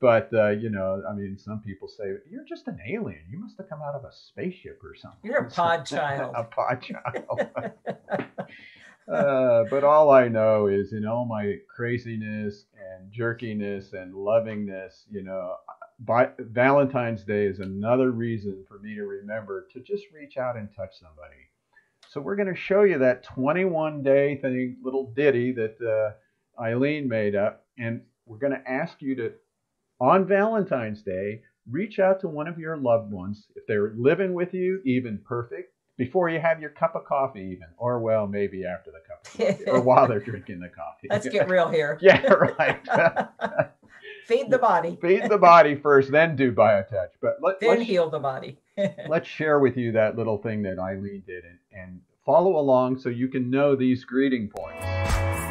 but, 0.00 0.28
uh, 0.34 0.50
you 0.50 0.68
know, 0.68 1.02
I 1.08 1.14
mean, 1.14 1.38
some 1.38 1.60
people 1.60 1.88
say, 1.88 2.04
you're 2.30 2.44
just 2.46 2.68
an 2.68 2.78
alien. 2.86 3.24
You 3.30 3.38
must 3.38 3.56
have 3.56 3.68
come 3.70 3.80
out 3.80 3.94
of 3.94 4.04
a 4.04 4.12
spaceship 4.12 4.80
or 4.84 4.94
something. 4.94 5.20
You're 5.22 5.46
a 5.46 5.50
pod 5.50 5.86
child. 5.86 6.34
a 6.36 6.44
pod 6.44 6.82
child. 6.82 7.48
Uh, 9.08 9.64
but 9.70 9.84
all 9.84 10.10
I 10.10 10.28
know 10.28 10.66
is 10.66 10.92
in 10.92 11.06
all 11.06 11.24
my 11.24 11.56
craziness 11.68 12.66
and 12.76 13.12
jerkiness 13.12 13.92
and 13.92 14.14
lovingness, 14.14 15.06
you 15.10 15.22
know, 15.22 15.56
by, 16.00 16.30
Valentine's 16.38 17.24
Day 17.24 17.46
is 17.46 17.58
another 17.60 18.10
reason 18.10 18.64
for 18.68 18.78
me 18.78 18.94
to 18.94 19.04
remember 19.04 19.68
to 19.72 19.80
just 19.80 20.04
reach 20.12 20.36
out 20.36 20.56
and 20.56 20.68
touch 20.74 20.94
somebody. 20.98 21.50
So 22.08 22.20
we're 22.20 22.36
going 22.36 22.52
to 22.52 22.60
show 22.60 22.82
you 22.82 22.98
that 22.98 23.24
21 23.24 24.02
day 24.02 24.36
thing, 24.36 24.76
little 24.82 25.12
ditty 25.16 25.52
that 25.52 25.80
uh, 25.80 26.62
Eileen 26.62 27.08
made 27.08 27.34
up, 27.34 27.64
and 27.78 28.02
we're 28.26 28.38
going 28.38 28.52
to 28.52 28.70
ask 28.70 29.00
you 29.00 29.14
to, 29.16 29.32
on 30.00 30.26
Valentine's 30.26 31.02
Day, 31.02 31.42
reach 31.70 31.98
out 31.98 32.20
to 32.20 32.28
one 32.28 32.48
of 32.48 32.58
your 32.58 32.76
loved 32.76 33.12
ones 33.12 33.46
if 33.56 33.66
they're 33.66 33.94
living 33.96 34.34
with 34.34 34.52
you, 34.52 34.82
even 34.84 35.18
perfect, 35.24 35.72
before 36.04 36.28
you 36.28 36.40
have 36.40 36.60
your 36.60 36.70
cup 36.70 36.96
of 36.96 37.04
coffee, 37.04 37.52
even, 37.52 37.68
or 37.76 38.00
well, 38.00 38.26
maybe 38.26 38.64
after 38.64 38.90
the 38.90 38.98
cup 39.06 39.24
of 39.24 39.56
coffee, 39.58 39.70
or 39.70 39.80
while 39.80 40.08
they're 40.08 40.18
drinking 40.18 40.58
the 40.58 40.68
coffee. 40.68 41.06
Let's 41.08 41.28
get 41.28 41.48
real 41.56 41.68
here. 41.68 41.96
yeah, 42.00 42.20
right. 42.26 42.80
Feed 44.26 44.50
the 44.50 44.58
body. 44.58 44.98
Feed 45.00 45.28
the 45.28 45.38
body 45.38 45.76
first, 45.76 46.10
then 46.10 46.34
do 46.34 46.52
biotouch. 46.52 47.10
But 47.20 47.36
let, 47.40 47.60
then 47.60 47.70
let's, 47.70 47.82
heal 47.82 48.10
the 48.10 48.18
body. 48.18 48.58
let's 49.08 49.28
share 49.28 49.60
with 49.60 49.76
you 49.76 49.92
that 49.92 50.16
little 50.16 50.38
thing 50.38 50.62
that 50.62 50.80
Eileen 50.80 51.22
did 51.24 51.44
and, 51.44 51.58
and 51.72 52.00
follow 52.26 52.58
along 52.58 52.98
so 52.98 53.08
you 53.08 53.28
can 53.28 53.48
know 53.48 53.76
these 53.76 54.04
greeting 54.04 54.48
points. 54.48 55.41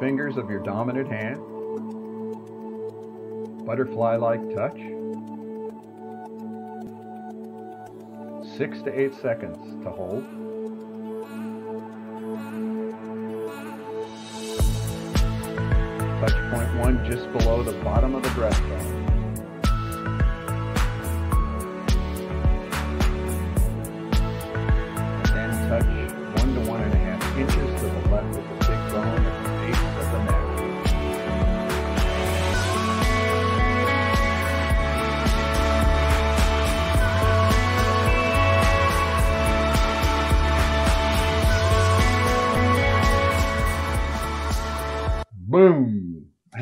Fingers 0.00 0.36
of 0.36 0.48
your 0.48 0.60
dominant 0.60 1.08
hand 1.08 1.40
butterfly-like 3.68 4.40
touch. 4.54 4.78
Six 8.56 8.80
to 8.80 8.98
eight 8.98 9.14
seconds 9.14 9.58
to 9.84 9.90
hold. 9.90 10.24
Touch 16.20 16.32
point 16.50 16.78
one 16.78 17.04
just 17.04 17.30
below 17.34 17.62
the 17.62 17.78
bottom 17.84 18.14
of 18.14 18.22
the 18.22 18.30
breastbone. 18.30 19.17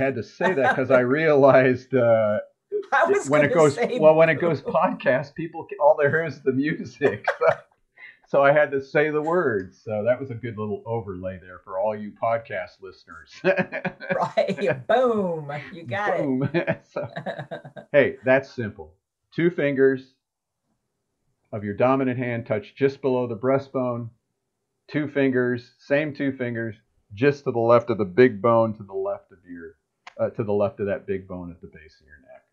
Had 0.07 0.15
to 0.17 0.23
say 0.23 0.55
that 0.55 0.75
because 0.75 0.91
I 0.91 1.01
realized 1.21 1.95
uh, 1.95 2.39
I 2.93 3.25
when 3.29 3.45
it 3.45 3.53
goes 3.53 3.79
well 3.99 4.15
when 4.15 4.29
it 4.29 4.41
goes 4.41 4.63
podcast, 4.63 5.35
people 5.35 5.67
all 5.81 5.97
they 6.01 6.09
hear 6.09 6.25
is 6.25 6.43
the 6.43 6.53
music. 6.53 7.27
So, 8.29 8.39
so 8.39 8.43
I 8.43 8.51
had 8.51 8.73
to 8.73 8.83
say 8.83 9.11
the 9.11 9.23
words. 9.23 9.81
So 9.85 10.03
that 10.05 10.19
was 10.19 10.33
a 10.33 10.35
good 10.35 10.59
little 10.59 10.83
overlay 10.85 11.39
there 11.41 11.61
for 11.63 11.79
all 11.79 11.95
you 11.95 12.11
podcast 12.21 12.81
listeners. 12.81 13.31
right. 13.45 14.87
Boom. 14.89 15.53
You 15.73 15.85
got 15.85 16.19
Boom. 16.19 16.51
it. 16.53 16.85
so, 16.91 17.07
hey, 17.93 18.17
that's 18.25 18.51
simple. 18.51 18.95
Two 19.33 19.49
fingers 19.49 20.15
of 21.53 21.63
your 21.63 21.75
dominant 21.75 22.19
hand 22.19 22.47
touch 22.47 22.75
just 22.75 23.01
below 23.01 23.29
the 23.29 23.37
breastbone. 23.37 24.11
Two 24.89 25.07
fingers, 25.07 25.75
same 25.79 26.13
two 26.13 26.33
fingers, 26.33 26.75
just 27.15 27.45
to 27.45 27.53
the 27.53 27.59
left 27.59 27.91
of 27.91 27.99
the 27.99 28.05
big 28.05 28.43
bone, 28.43 28.75
to 28.75 28.83
the 28.83 28.93
left 28.93 29.33
of 29.33 29.39
your, 29.49 29.77
uh, 30.19 30.31
to 30.31 30.45
the 30.45 30.53
left 30.53 30.81
of 30.81 30.87
that 30.87 31.07
big 31.07 31.27
bone 31.29 31.51
at 31.51 31.61
the 31.61 31.67
base 31.67 32.01
of 32.01 32.07
your 32.07 32.21
neck. 32.21 32.45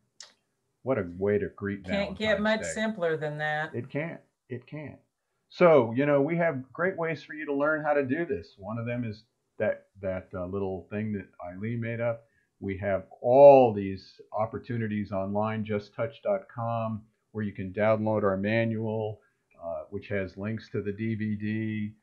What 0.84 0.98
a 0.98 1.05
way 1.17 1.38
to 1.38 1.48
greet 1.55 1.86
Can't 1.86 2.17
Valentine's 2.17 2.20
get 2.20 2.41
much 2.41 2.62
Day. 2.62 2.67
simpler 2.74 3.17
than 3.17 3.38
that. 3.38 3.74
It 3.74 3.89
can't. 3.89 4.20
It 4.50 4.67
can't. 4.67 5.00
So 5.50 5.93
you 5.96 6.05
know 6.05 6.22
we 6.22 6.38
have 6.38 6.72
great 6.74 6.98
ways 6.98 7.24
for 7.24 7.34
you 7.34 7.46
to 7.46 7.53
learn 7.53 7.84
how 7.84 7.93
to 7.93 8.03
do 8.03 8.25
this. 8.25 8.55
One 8.58 8.77
of 8.77 8.86
them 8.86 9.03
is 9.03 9.24
that 9.60 9.86
that 10.01 10.27
uh, 10.34 10.46
little 10.46 10.88
thing 10.89 11.13
that 11.13 11.27
Eileen 11.46 11.79
made 11.79 12.01
up. 12.01 12.25
We 12.60 12.77
have 12.77 13.05
all 13.22 13.74
these 13.74 14.22
opportunities 14.32 15.12
online, 15.12 15.65
justtouch.com, 15.65 17.01
where 17.32 17.43
you 17.43 17.51
can 17.51 17.74
download 17.74 18.24
our 18.24 18.38
manual, 18.38 19.20
uh, 19.62 19.84
which 19.89 20.08
has 20.08 20.38
links 20.38 20.70
to 20.72 20.82
the 20.82 20.91
DVD, 20.91 21.93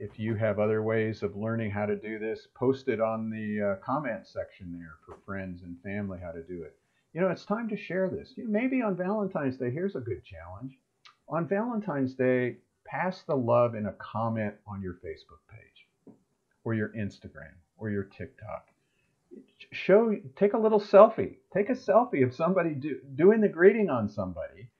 if 0.00 0.18
you 0.18 0.34
have 0.34 0.58
other 0.58 0.82
ways 0.82 1.22
of 1.22 1.36
learning 1.36 1.70
how 1.70 1.84
to 1.84 1.94
do 1.94 2.18
this, 2.18 2.48
post 2.54 2.88
it 2.88 3.02
on 3.02 3.28
the 3.28 3.72
uh, 3.72 3.84
comment 3.84 4.26
section 4.26 4.72
there 4.72 4.94
for 5.04 5.18
friends 5.26 5.62
and 5.62 5.76
family 5.82 6.18
how 6.20 6.32
to 6.32 6.42
do 6.42 6.62
it. 6.62 6.74
You 7.12 7.20
know, 7.20 7.28
it's 7.28 7.44
time 7.44 7.68
to 7.68 7.76
share 7.76 8.08
this. 8.08 8.32
You 8.34 8.44
know, 8.44 8.50
maybe 8.50 8.80
on 8.80 8.96
Valentine's 8.96 9.58
Day, 9.58 9.70
here's 9.70 9.96
a 9.96 10.00
good 10.00 10.24
challenge. 10.24 10.78
On 11.28 11.46
Valentine's 11.46 12.14
Day, 12.14 12.56
pass 12.86 13.22
the 13.22 13.36
love 13.36 13.74
in 13.74 13.86
a 13.86 13.92
comment 13.92 14.54
on 14.66 14.80
your 14.80 14.94
Facebook 14.94 15.42
page 15.50 16.16
or 16.64 16.72
your 16.72 16.88
Instagram 16.90 17.52
or 17.76 17.90
your 17.90 18.04
TikTok. 18.04 18.68
Show, 19.70 20.16
take 20.34 20.54
a 20.54 20.58
little 20.58 20.80
selfie. 20.80 21.36
Take 21.52 21.68
a 21.68 21.74
selfie 21.74 22.24
of 22.24 22.34
somebody 22.34 22.70
do, 22.70 23.00
doing 23.14 23.42
the 23.42 23.48
greeting 23.48 23.90
on 23.90 24.08
somebody, 24.08 24.70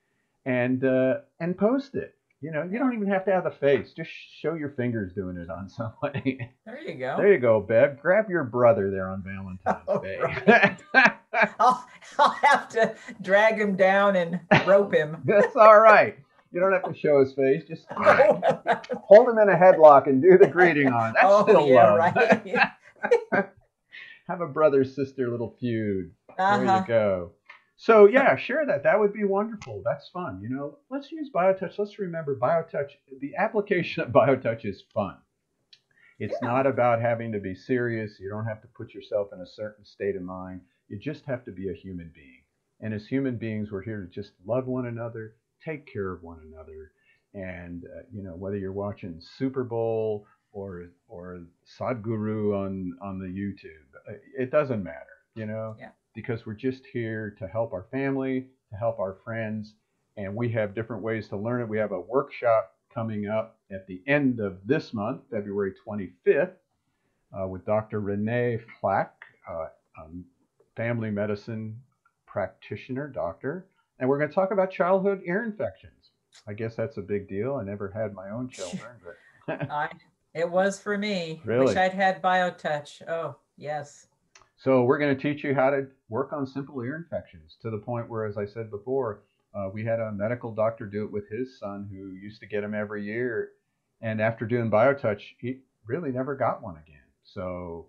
and 0.45 0.83
uh, 0.83 1.19
and 1.39 1.55
post 1.57 1.93
it 1.93 2.15
you 2.41 2.51
know, 2.51 2.67
you 2.69 2.79
don't 2.79 2.93
even 2.93 3.07
have 3.07 3.23
to 3.25 3.31
have 3.31 3.43
the 3.43 3.51
face. 3.51 3.93
Just 3.95 4.09
show 4.41 4.55
your 4.55 4.69
fingers 4.69 5.13
doing 5.13 5.37
it 5.37 5.49
on 5.49 5.69
somebody. 5.77 6.49
There 6.65 6.81
you 6.81 6.95
go. 6.95 7.15
There 7.17 7.31
you 7.31 7.39
go, 7.39 7.61
Bev. 7.61 8.01
Grab 8.01 8.29
your 8.29 8.43
brother 8.43 8.89
there 8.89 9.09
on 9.09 9.23
Valentine's 9.23 9.85
oh, 9.87 9.99
Day. 9.99 10.19
Right. 10.19 10.81
I'll, 11.59 11.87
I'll 12.17 12.35
have 12.41 12.67
to 12.69 12.95
drag 13.21 13.59
him 13.59 13.75
down 13.75 14.15
and 14.15 14.39
rope 14.65 14.93
him. 14.93 15.21
That's 15.25 15.55
all 15.55 15.79
right. 15.79 16.17
You 16.51 16.59
don't 16.59 16.73
have 16.73 16.83
to 16.83 16.99
show 16.99 17.19
his 17.19 17.31
face. 17.31 17.63
Just 17.65 17.85
hold 17.91 19.29
him 19.29 19.37
in 19.37 19.47
a 19.47 19.55
headlock 19.55 20.07
and 20.07 20.21
do 20.21 20.37
the 20.37 20.47
greeting 20.47 20.87
on. 20.87 21.13
That's 21.13 21.25
oh, 21.25 21.43
still 21.43 21.67
yeah, 21.67 21.93
love. 21.93 21.97
Right. 23.31 23.49
have 24.27 24.41
a 24.41 24.47
brother 24.47 24.83
sister 24.83 25.29
little 25.29 25.55
feud. 25.59 26.11
Uh-huh. 26.37 26.57
There 26.57 26.65
you 26.65 26.71
uh-huh. 26.71 26.85
go. 26.87 27.31
So 27.81 28.05
yeah, 28.05 28.35
share 28.35 28.63
that. 28.67 28.83
That 28.83 28.99
would 28.99 29.11
be 29.11 29.23
wonderful. 29.23 29.81
That's 29.83 30.07
fun. 30.09 30.39
You 30.43 30.49
know, 30.49 30.77
let's 30.91 31.11
use 31.11 31.31
BioTouch. 31.33 31.79
Let's 31.79 31.97
remember 31.97 32.35
BioTouch. 32.35 32.91
The 33.19 33.35
application 33.35 34.03
of 34.03 34.09
BioTouch 34.09 34.65
is 34.65 34.83
fun. 34.93 35.17
It's 36.19 36.35
yeah. 36.43 36.47
not 36.47 36.67
about 36.67 37.01
having 37.01 37.31
to 37.31 37.39
be 37.39 37.55
serious. 37.55 38.19
You 38.19 38.29
don't 38.29 38.45
have 38.45 38.61
to 38.61 38.67
put 38.67 38.93
yourself 38.93 39.29
in 39.33 39.41
a 39.41 39.47
certain 39.47 39.83
state 39.83 40.15
of 40.15 40.21
mind. 40.21 40.61
You 40.89 40.99
just 40.99 41.25
have 41.25 41.43
to 41.45 41.51
be 41.51 41.69
a 41.69 41.73
human 41.73 42.11
being. 42.13 42.43
And 42.81 42.93
as 42.93 43.07
human 43.07 43.37
beings, 43.37 43.71
we're 43.71 43.81
here 43.81 44.01
to 44.05 44.13
just 44.13 44.33
love 44.45 44.67
one 44.67 44.85
another, 44.85 45.33
take 45.65 45.91
care 45.91 46.11
of 46.11 46.21
one 46.21 46.37
another. 46.53 46.91
And, 47.33 47.85
uh, 47.85 48.03
you 48.13 48.21
know, 48.21 48.35
whether 48.35 48.57
you're 48.57 48.73
watching 48.73 49.19
Super 49.39 49.63
Bowl 49.63 50.27
or, 50.51 50.89
or 51.07 51.41
Sadhguru 51.79 52.55
on, 52.55 52.95
on 53.01 53.17
the 53.17 53.25
YouTube, 53.25 53.89
uh, 54.07 54.17
it 54.37 54.51
doesn't 54.51 54.83
matter, 54.83 55.17
you 55.33 55.47
know, 55.47 55.75
yeah. 55.79 55.89
Because 56.13 56.45
we're 56.45 56.53
just 56.53 56.85
here 56.91 57.35
to 57.39 57.47
help 57.47 57.73
our 57.73 57.85
family, 57.91 58.47
to 58.69 58.75
help 58.75 58.99
our 58.99 59.17
friends. 59.23 59.73
And 60.17 60.35
we 60.35 60.49
have 60.49 60.75
different 60.75 61.01
ways 61.01 61.27
to 61.29 61.37
learn 61.37 61.61
it. 61.61 61.69
We 61.69 61.77
have 61.77 61.91
a 61.91 61.99
workshop 61.99 62.75
coming 62.93 63.27
up 63.27 63.57
at 63.71 63.87
the 63.87 64.01
end 64.07 64.39
of 64.39 64.59
this 64.65 64.93
month, 64.93 65.21
February 65.31 65.73
25th, 65.87 66.51
uh, 67.39 67.47
with 67.47 67.65
Dr. 67.65 68.01
Renee 68.01 68.59
Flack, 68.79 69.13
uh, 69.49 69.67
um, 69.99 70.25
family 70.75 71.09
medicine 71.09 71.77
practitioner, 72.25 73.07
doctor. 73.07 73.67
And 73.99 74.09
we're 74.09 74.17
going 74.17 74.29
to 74.29 74.35
talk 74.35 74.51
about 74.51 74.71
childhood 74.71 75.21
ear 75.25 75.43
infections. 75.43 76.11
I 76.47 76.53
guess 76.53 76.75
that's 76.75 76.97
a 76.97 77.01
big 77.01 77.29
deal. 77.29 77.55
I 77.55 77.63
never 77.63 77.89
had 77.89 78.13
my 78.13 78.29
own 78.29 78.49
children, 78.49 78.91
but 79.47 79.69
I, 79.71 79.89
it 80.33 80.49
was 80.49 80.79
for 80.79 80.97
me. 80.97 81.41
Really? 81.45 81.65
Wish 81.65 81.77
I'd 81.77 81.93
had 81.93 82.21
BioTouch. 82.21 83.07
Oh, 83.07 83.35
yes. 83.57 84.07
So 84.63 84.83
we're 84.83 84.99
going 84.99 85.17
to 85.17 85.21
teach 85.21 85.43
you 85.43 85.55
how 85.55 85.71
to 85.71 85.87
work 86.07 86.33
on 86.33 86.45
simple 86.45 86.79
ear 86.83 86.95
infections 86.95 87.57
to 87.63 87.71
the 87.71 87.79
point 87.79 88.07
where, 88.07 88.27
as 88.27 88.37
I 88.37 88.45
said 88.45 88.69
before, 88.69 89.23
uh, 89.55 89.69
we 89.73 89.83
had 89.83 89.99
a 89.99 90.11
medical 90.11 90.53
doctor 90.53 90.85
do 90.85 91.03
it 91.03 91.11
with 91.11 91.27
his 91.29 91.57
son 91.57 91.89
who 91.91 92.11
used 92.11 92.41
to 92.41 92.45
get 92.45 92.63
him 92.63 92.75
every 92.75 93.03
year. 93.03 93.53
And 94.01 94.21
after 94.21 94.45
doing 94.45 94.69
BioTouch, 94.69 95.21
he 95.39 95.61
really 95.87 96.11
never 96.11 96.35
got 96.35 96.61
one 96.61 96.75
again. 96.75 97.01
So 97.23 97.87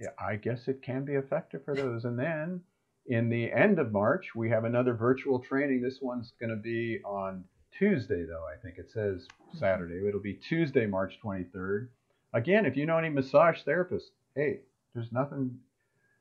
yeah, 0.00 0.08
I 0.18 0.36
guess 0.36 0.66
it 0.66 0.80
can 0.80 1.04
be 1.04 1.12
effective 1.12 1.62
for 1.66 1.74
those. 1.74 2.06
And 2.06 2.18
then 2.18 2.62
in 3.04 3.28
the 3.28 3.52
end 3.52 3.78
of 3.78 3.92
March, 3.92 4.34
we 4.34 4.48
have 4.48 4.64
another 4.64 4.94
virtual 4.94 5.40
training. 5.40 5.82
This 5.82 5.98
one's 6.00 6.32
going 6.40 6.56
to 6.56 6.56
be 6.56 7.00
on 7.04 7.44
Tuesday, 7.78 8.24
though. 8.24 8.46
I 8.46 8.58
think 8.62 8.78
it 8.78 8.90
says 8.90 9.28
Saturday. 9.52 10.08
It'll 10.08 10.22
be 10.22 10.40
Tuesday, 10.48 10.86
March 10.86 11.18
23rd. 11.22 11.88
Again, 12.32 12.64
if 12.64 12.78
you 12.78 12.86
know 12.86 12.96
any 12.96 13.10
massage 13.10 13.58
therapists, 13.62 14.08
hey, 14.34 14.60
there's 14.94 15.12
nothing 15.12 15.58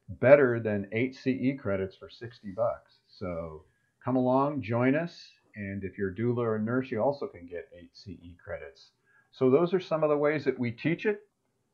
better 0.10 0.60
than 0.60 0.88
eight 0.92 1.16
CE 1.16 1.60
credits 1.60 1.96
for 1.96 2.10
60 2.10 2.52
bucks. 2.52 2.94
So 3.08 3.64
come 4.04 4.16
along, 4.16 4.62
join 4.62 4.96
us. 4.96 5.30
And 5.56 5.84
if 5.84 5.98
you're 5.98 6.12
a 6.12 6.16
doula 6.16 6.40
or 6.40 6.56
a 6.56 6.62
nurse, 6.62 6.92
you 6.92 7.02
also 7.02 7.28
can 7.28 7.48
get 7.48 7.70
eight 7.78 7.92
CE 7.94 8.36
credits. 8.44 8.92
So 9.32 9.50
those 9.50 9.74
are 9.74 9.80
some 9.80 10.04
of 10.04 10.10
the 10.10 10.18
ways 10.18 10.46
that 10.46 10.58
we 10.58 10.72
teach 10.72 11.06
it. 11.06 11.22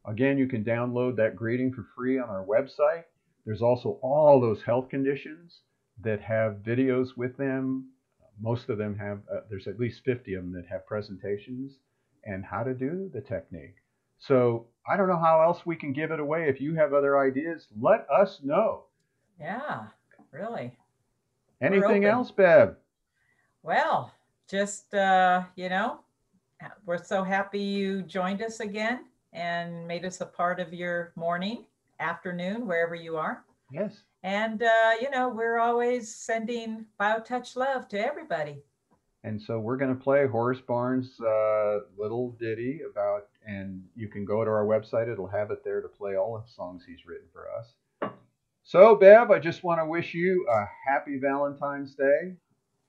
Again, 0.05 0.37
you 0.37 0.47
can 0.47 0.63
download 0.63 1.15
that 1.17 1.35
greeting 1.35 1.71
for 1.73 1.85
free 1.95 2.19
on 2.19 2.29
our 2.29 2.45
website. 2.45 3.03
There's 3.45 3.61
also 3.61 3.99
all 4.01 4.39
those 4.39 4.63
health 4.63 4.89
conditions 4.89 5.61
that 6.01 6.21
have 6.21 6.63
videos 6.65 7.15
with 7.15 7.37
them. 7.37 7.89
Most 8.41 8.69
of 8.69 8.77
them 8.77 8.97
have, 8.97 9.19
uh, 9.31 9.41
there's 9.49 9.67
at 9.67 9.79
least 9.79 10.03
50 10.03 10.33
of 10.33 10.43
them 10.43 10.53
that 10.53 10.65
have 10.67 10.87
presentations 10.87 11.77
and 12.25 12.43
how 12.43 12.63
to 12.63 12.73
do 12.73 13.09
the 13.13 13.21
technique. 13.21 13.75
So 14.17 14.67
I 14.87 14.97
don't 14.97 15.07
know 15.07 15.17
how 15.17 15.41
else 15.41 15.65
we 15.65 15.75
can 15.75 15.93
give 15.93 16.11
it 16.11 16.19
away. 16.19 16.49
If 16.49 16.59
you 16.59 16.75
have 16.75 16.93
other 16.93 17.17
ideas, 17.19 17.67
let 17.79 18.05
us 18.09 18.39
know. 18.43 18.83
Yeah, 19.39 19.87
really. 20.31 20.71
Anything 21.61 22.05
else, 22.05 22.31
Bev? 22.31 22.75
Well, 23.61 24.11
just, 24.49 24.93
uh, 24.93 25.43
you 25.55 25.69
know, 25.69 25.99
we're 26.85 27.03
so 27.03 27.23
happy 27.23 27.59
you 27.59 28.01
joined 28.01 28.41
us 28.41 28.59
again 28.59 29.05
and 29.31 29.87
made 29.87 30.05
us 30.05 30.21
a 30.21 30.25
part 30.25 30.59
of 30.59 30.73
your 30.73 31.13
morning, 31.15 31.65
afternoon, 31.99 32.67
wherever 32.67 32.95
you 32.95 33.15
are. 33.15 33.43
Yes. 33.71 34.01
And, 34.23 34.63
uh, 34.63 34.91
you 35.01 35.09
know, 35.09 35.29
we're 35.29 35.59
always 35.59 36.13
sending 36.13 36.85
BioTouch 36.99 37.55
love 37.55 37.87
to 37.89 38.05
everybody. 38.05 38.61
And 39.23 39.41
so 39.41 39.59
we're 39.59 39.77
going 39.77 39.95
to 39.95 40.01
play 40.01 40.27
Horace 40.27 40.59
Barnes' 40.59 41.19
uh, 41.21 41.79
little 41.97 42.35
ditty 42.39 42.81
about, 42.89 43.27
and 43.45 43.83
you 43.95 44.09
can 44.09 44.25
go 44.25 44.43
to 44.43 44.49
our 44.49 44.65
website. 44.65 45.11
It'll 45.11 45.27
have 45.27 45.49
it 45.51 45.63
there 45.63 45.81
to 45.81 45.87
play 45.87 46.17
all 46.17 46.37
the 46.45 46.51
songs 46.51 46.83
he's 46.85 47.05
written 47.05 47.27
for 47.31 47.45
us. 47.57 48.11
So, 48.63 48.95
Bev, 48.95 49.31
I 49.31 49.39
just 49.39 49.63
want 49.63 49.79
to 49.81 49.85
wish 49.85 50.13
you 50.13 50.45
a 50.49 50.65
happy 50.89 51.19
Valentine's 51.19 51.95
Day. 51.95 52.35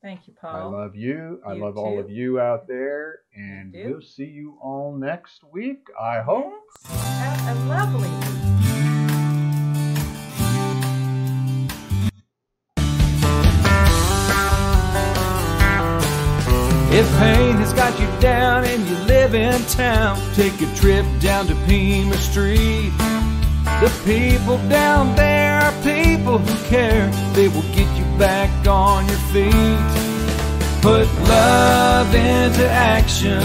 Thank 0.03 0.27
you, 0.27 0.35
Paul. 0.41 0.75
I 0.75 0.83
love 0.83 0.95
you. 0.95 1.15
you 1.15 1.41
I 1.47 1.55
love 1.55 1.75
too. 1.75 1.81
all 1.81 1.99
of 1.99 2.11
you 2.11 2.39
out 2.39 2.69
there. 2.69 3.21
And 3.35 3.73
we'll 3.73 4.03
see 4.03 4.27
you 4.27 4.59
all 4.63 4.95
next 4.97 5.43
week, 5.51 5.87
I 6.01 6.21
hope. 6.21 6.53
Yes. 6.91 7.41
Have 7.41 7.57
a 7.57 7.69
lovely 7.69 8.44
pain 17.19 17.57
has 17.57 17.73
got 17.73 17.99
you 18.01 18.07
down 18.21 18.65
and 18.65 18.87
you 18.89 18.97
live 19.07 19.35
in 19.35 19.61
town, 19.67 20.19
take 20.35 20.61
a 20.61 20.75
trip 20.75 21.07
down 21.21 21.47
to 21.47 21.55
Pima 21.67 22.17
Street. 22.17 22.93
The 23.81 23.91
people 24.05 24.59
down 24.69 25.17
there 25.17 25.61
are 25.61 25.73
people 25.83 26.39
who 26.39 26.69
care. 26.69 27.11
They 27.33 27.49
will 27.49 27.69
get 27.75 27.89
you 27.99 28.05
back 28.19 28.51
on 28.67 29.07
your 29.09 29.19
feet. 29.33 29.53
Put 30.81 31.09
love 31.29 32.15
into 32.15 32.69
action. 32.69 33.41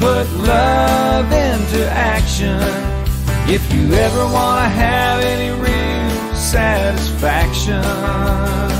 Put 0.00 0.28
love 0.44 1.30
into 1.32 1.88
action. 1.90 2.60
If 3.48 3.72
you 3.72 3.94
ever 3.94 4.24
want 4.24 4.64
to 4.64 4.68
have 4.68 5.22
any 5.22 5.50
real 5.60 6.34
satisfaction. 6.34 8.75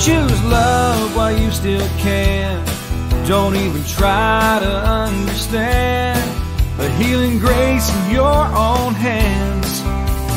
Choose 0.00 0.44
love 0.44 1.16
while 1.16 1.36
you 1.36 1.50
still 1.50 1.86
can. 1.98 2.64
Don't 3.26 3.56
even 3.56 3.82
try 3.84 4.60
to 4.62 4.86
understand. 4.86 6.22
A 6.78 6.88
healing 6.90 7.40
grace 7.40 7.92
in 7.92 8.12
your 8.12 8.44
own 8.54 8.94
hands. 8.94 9.82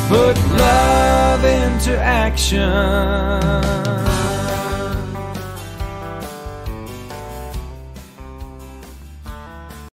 Put 0.08 0.36
love 0.58 1.44
into 1.44 1.96
action. 1.96 4.11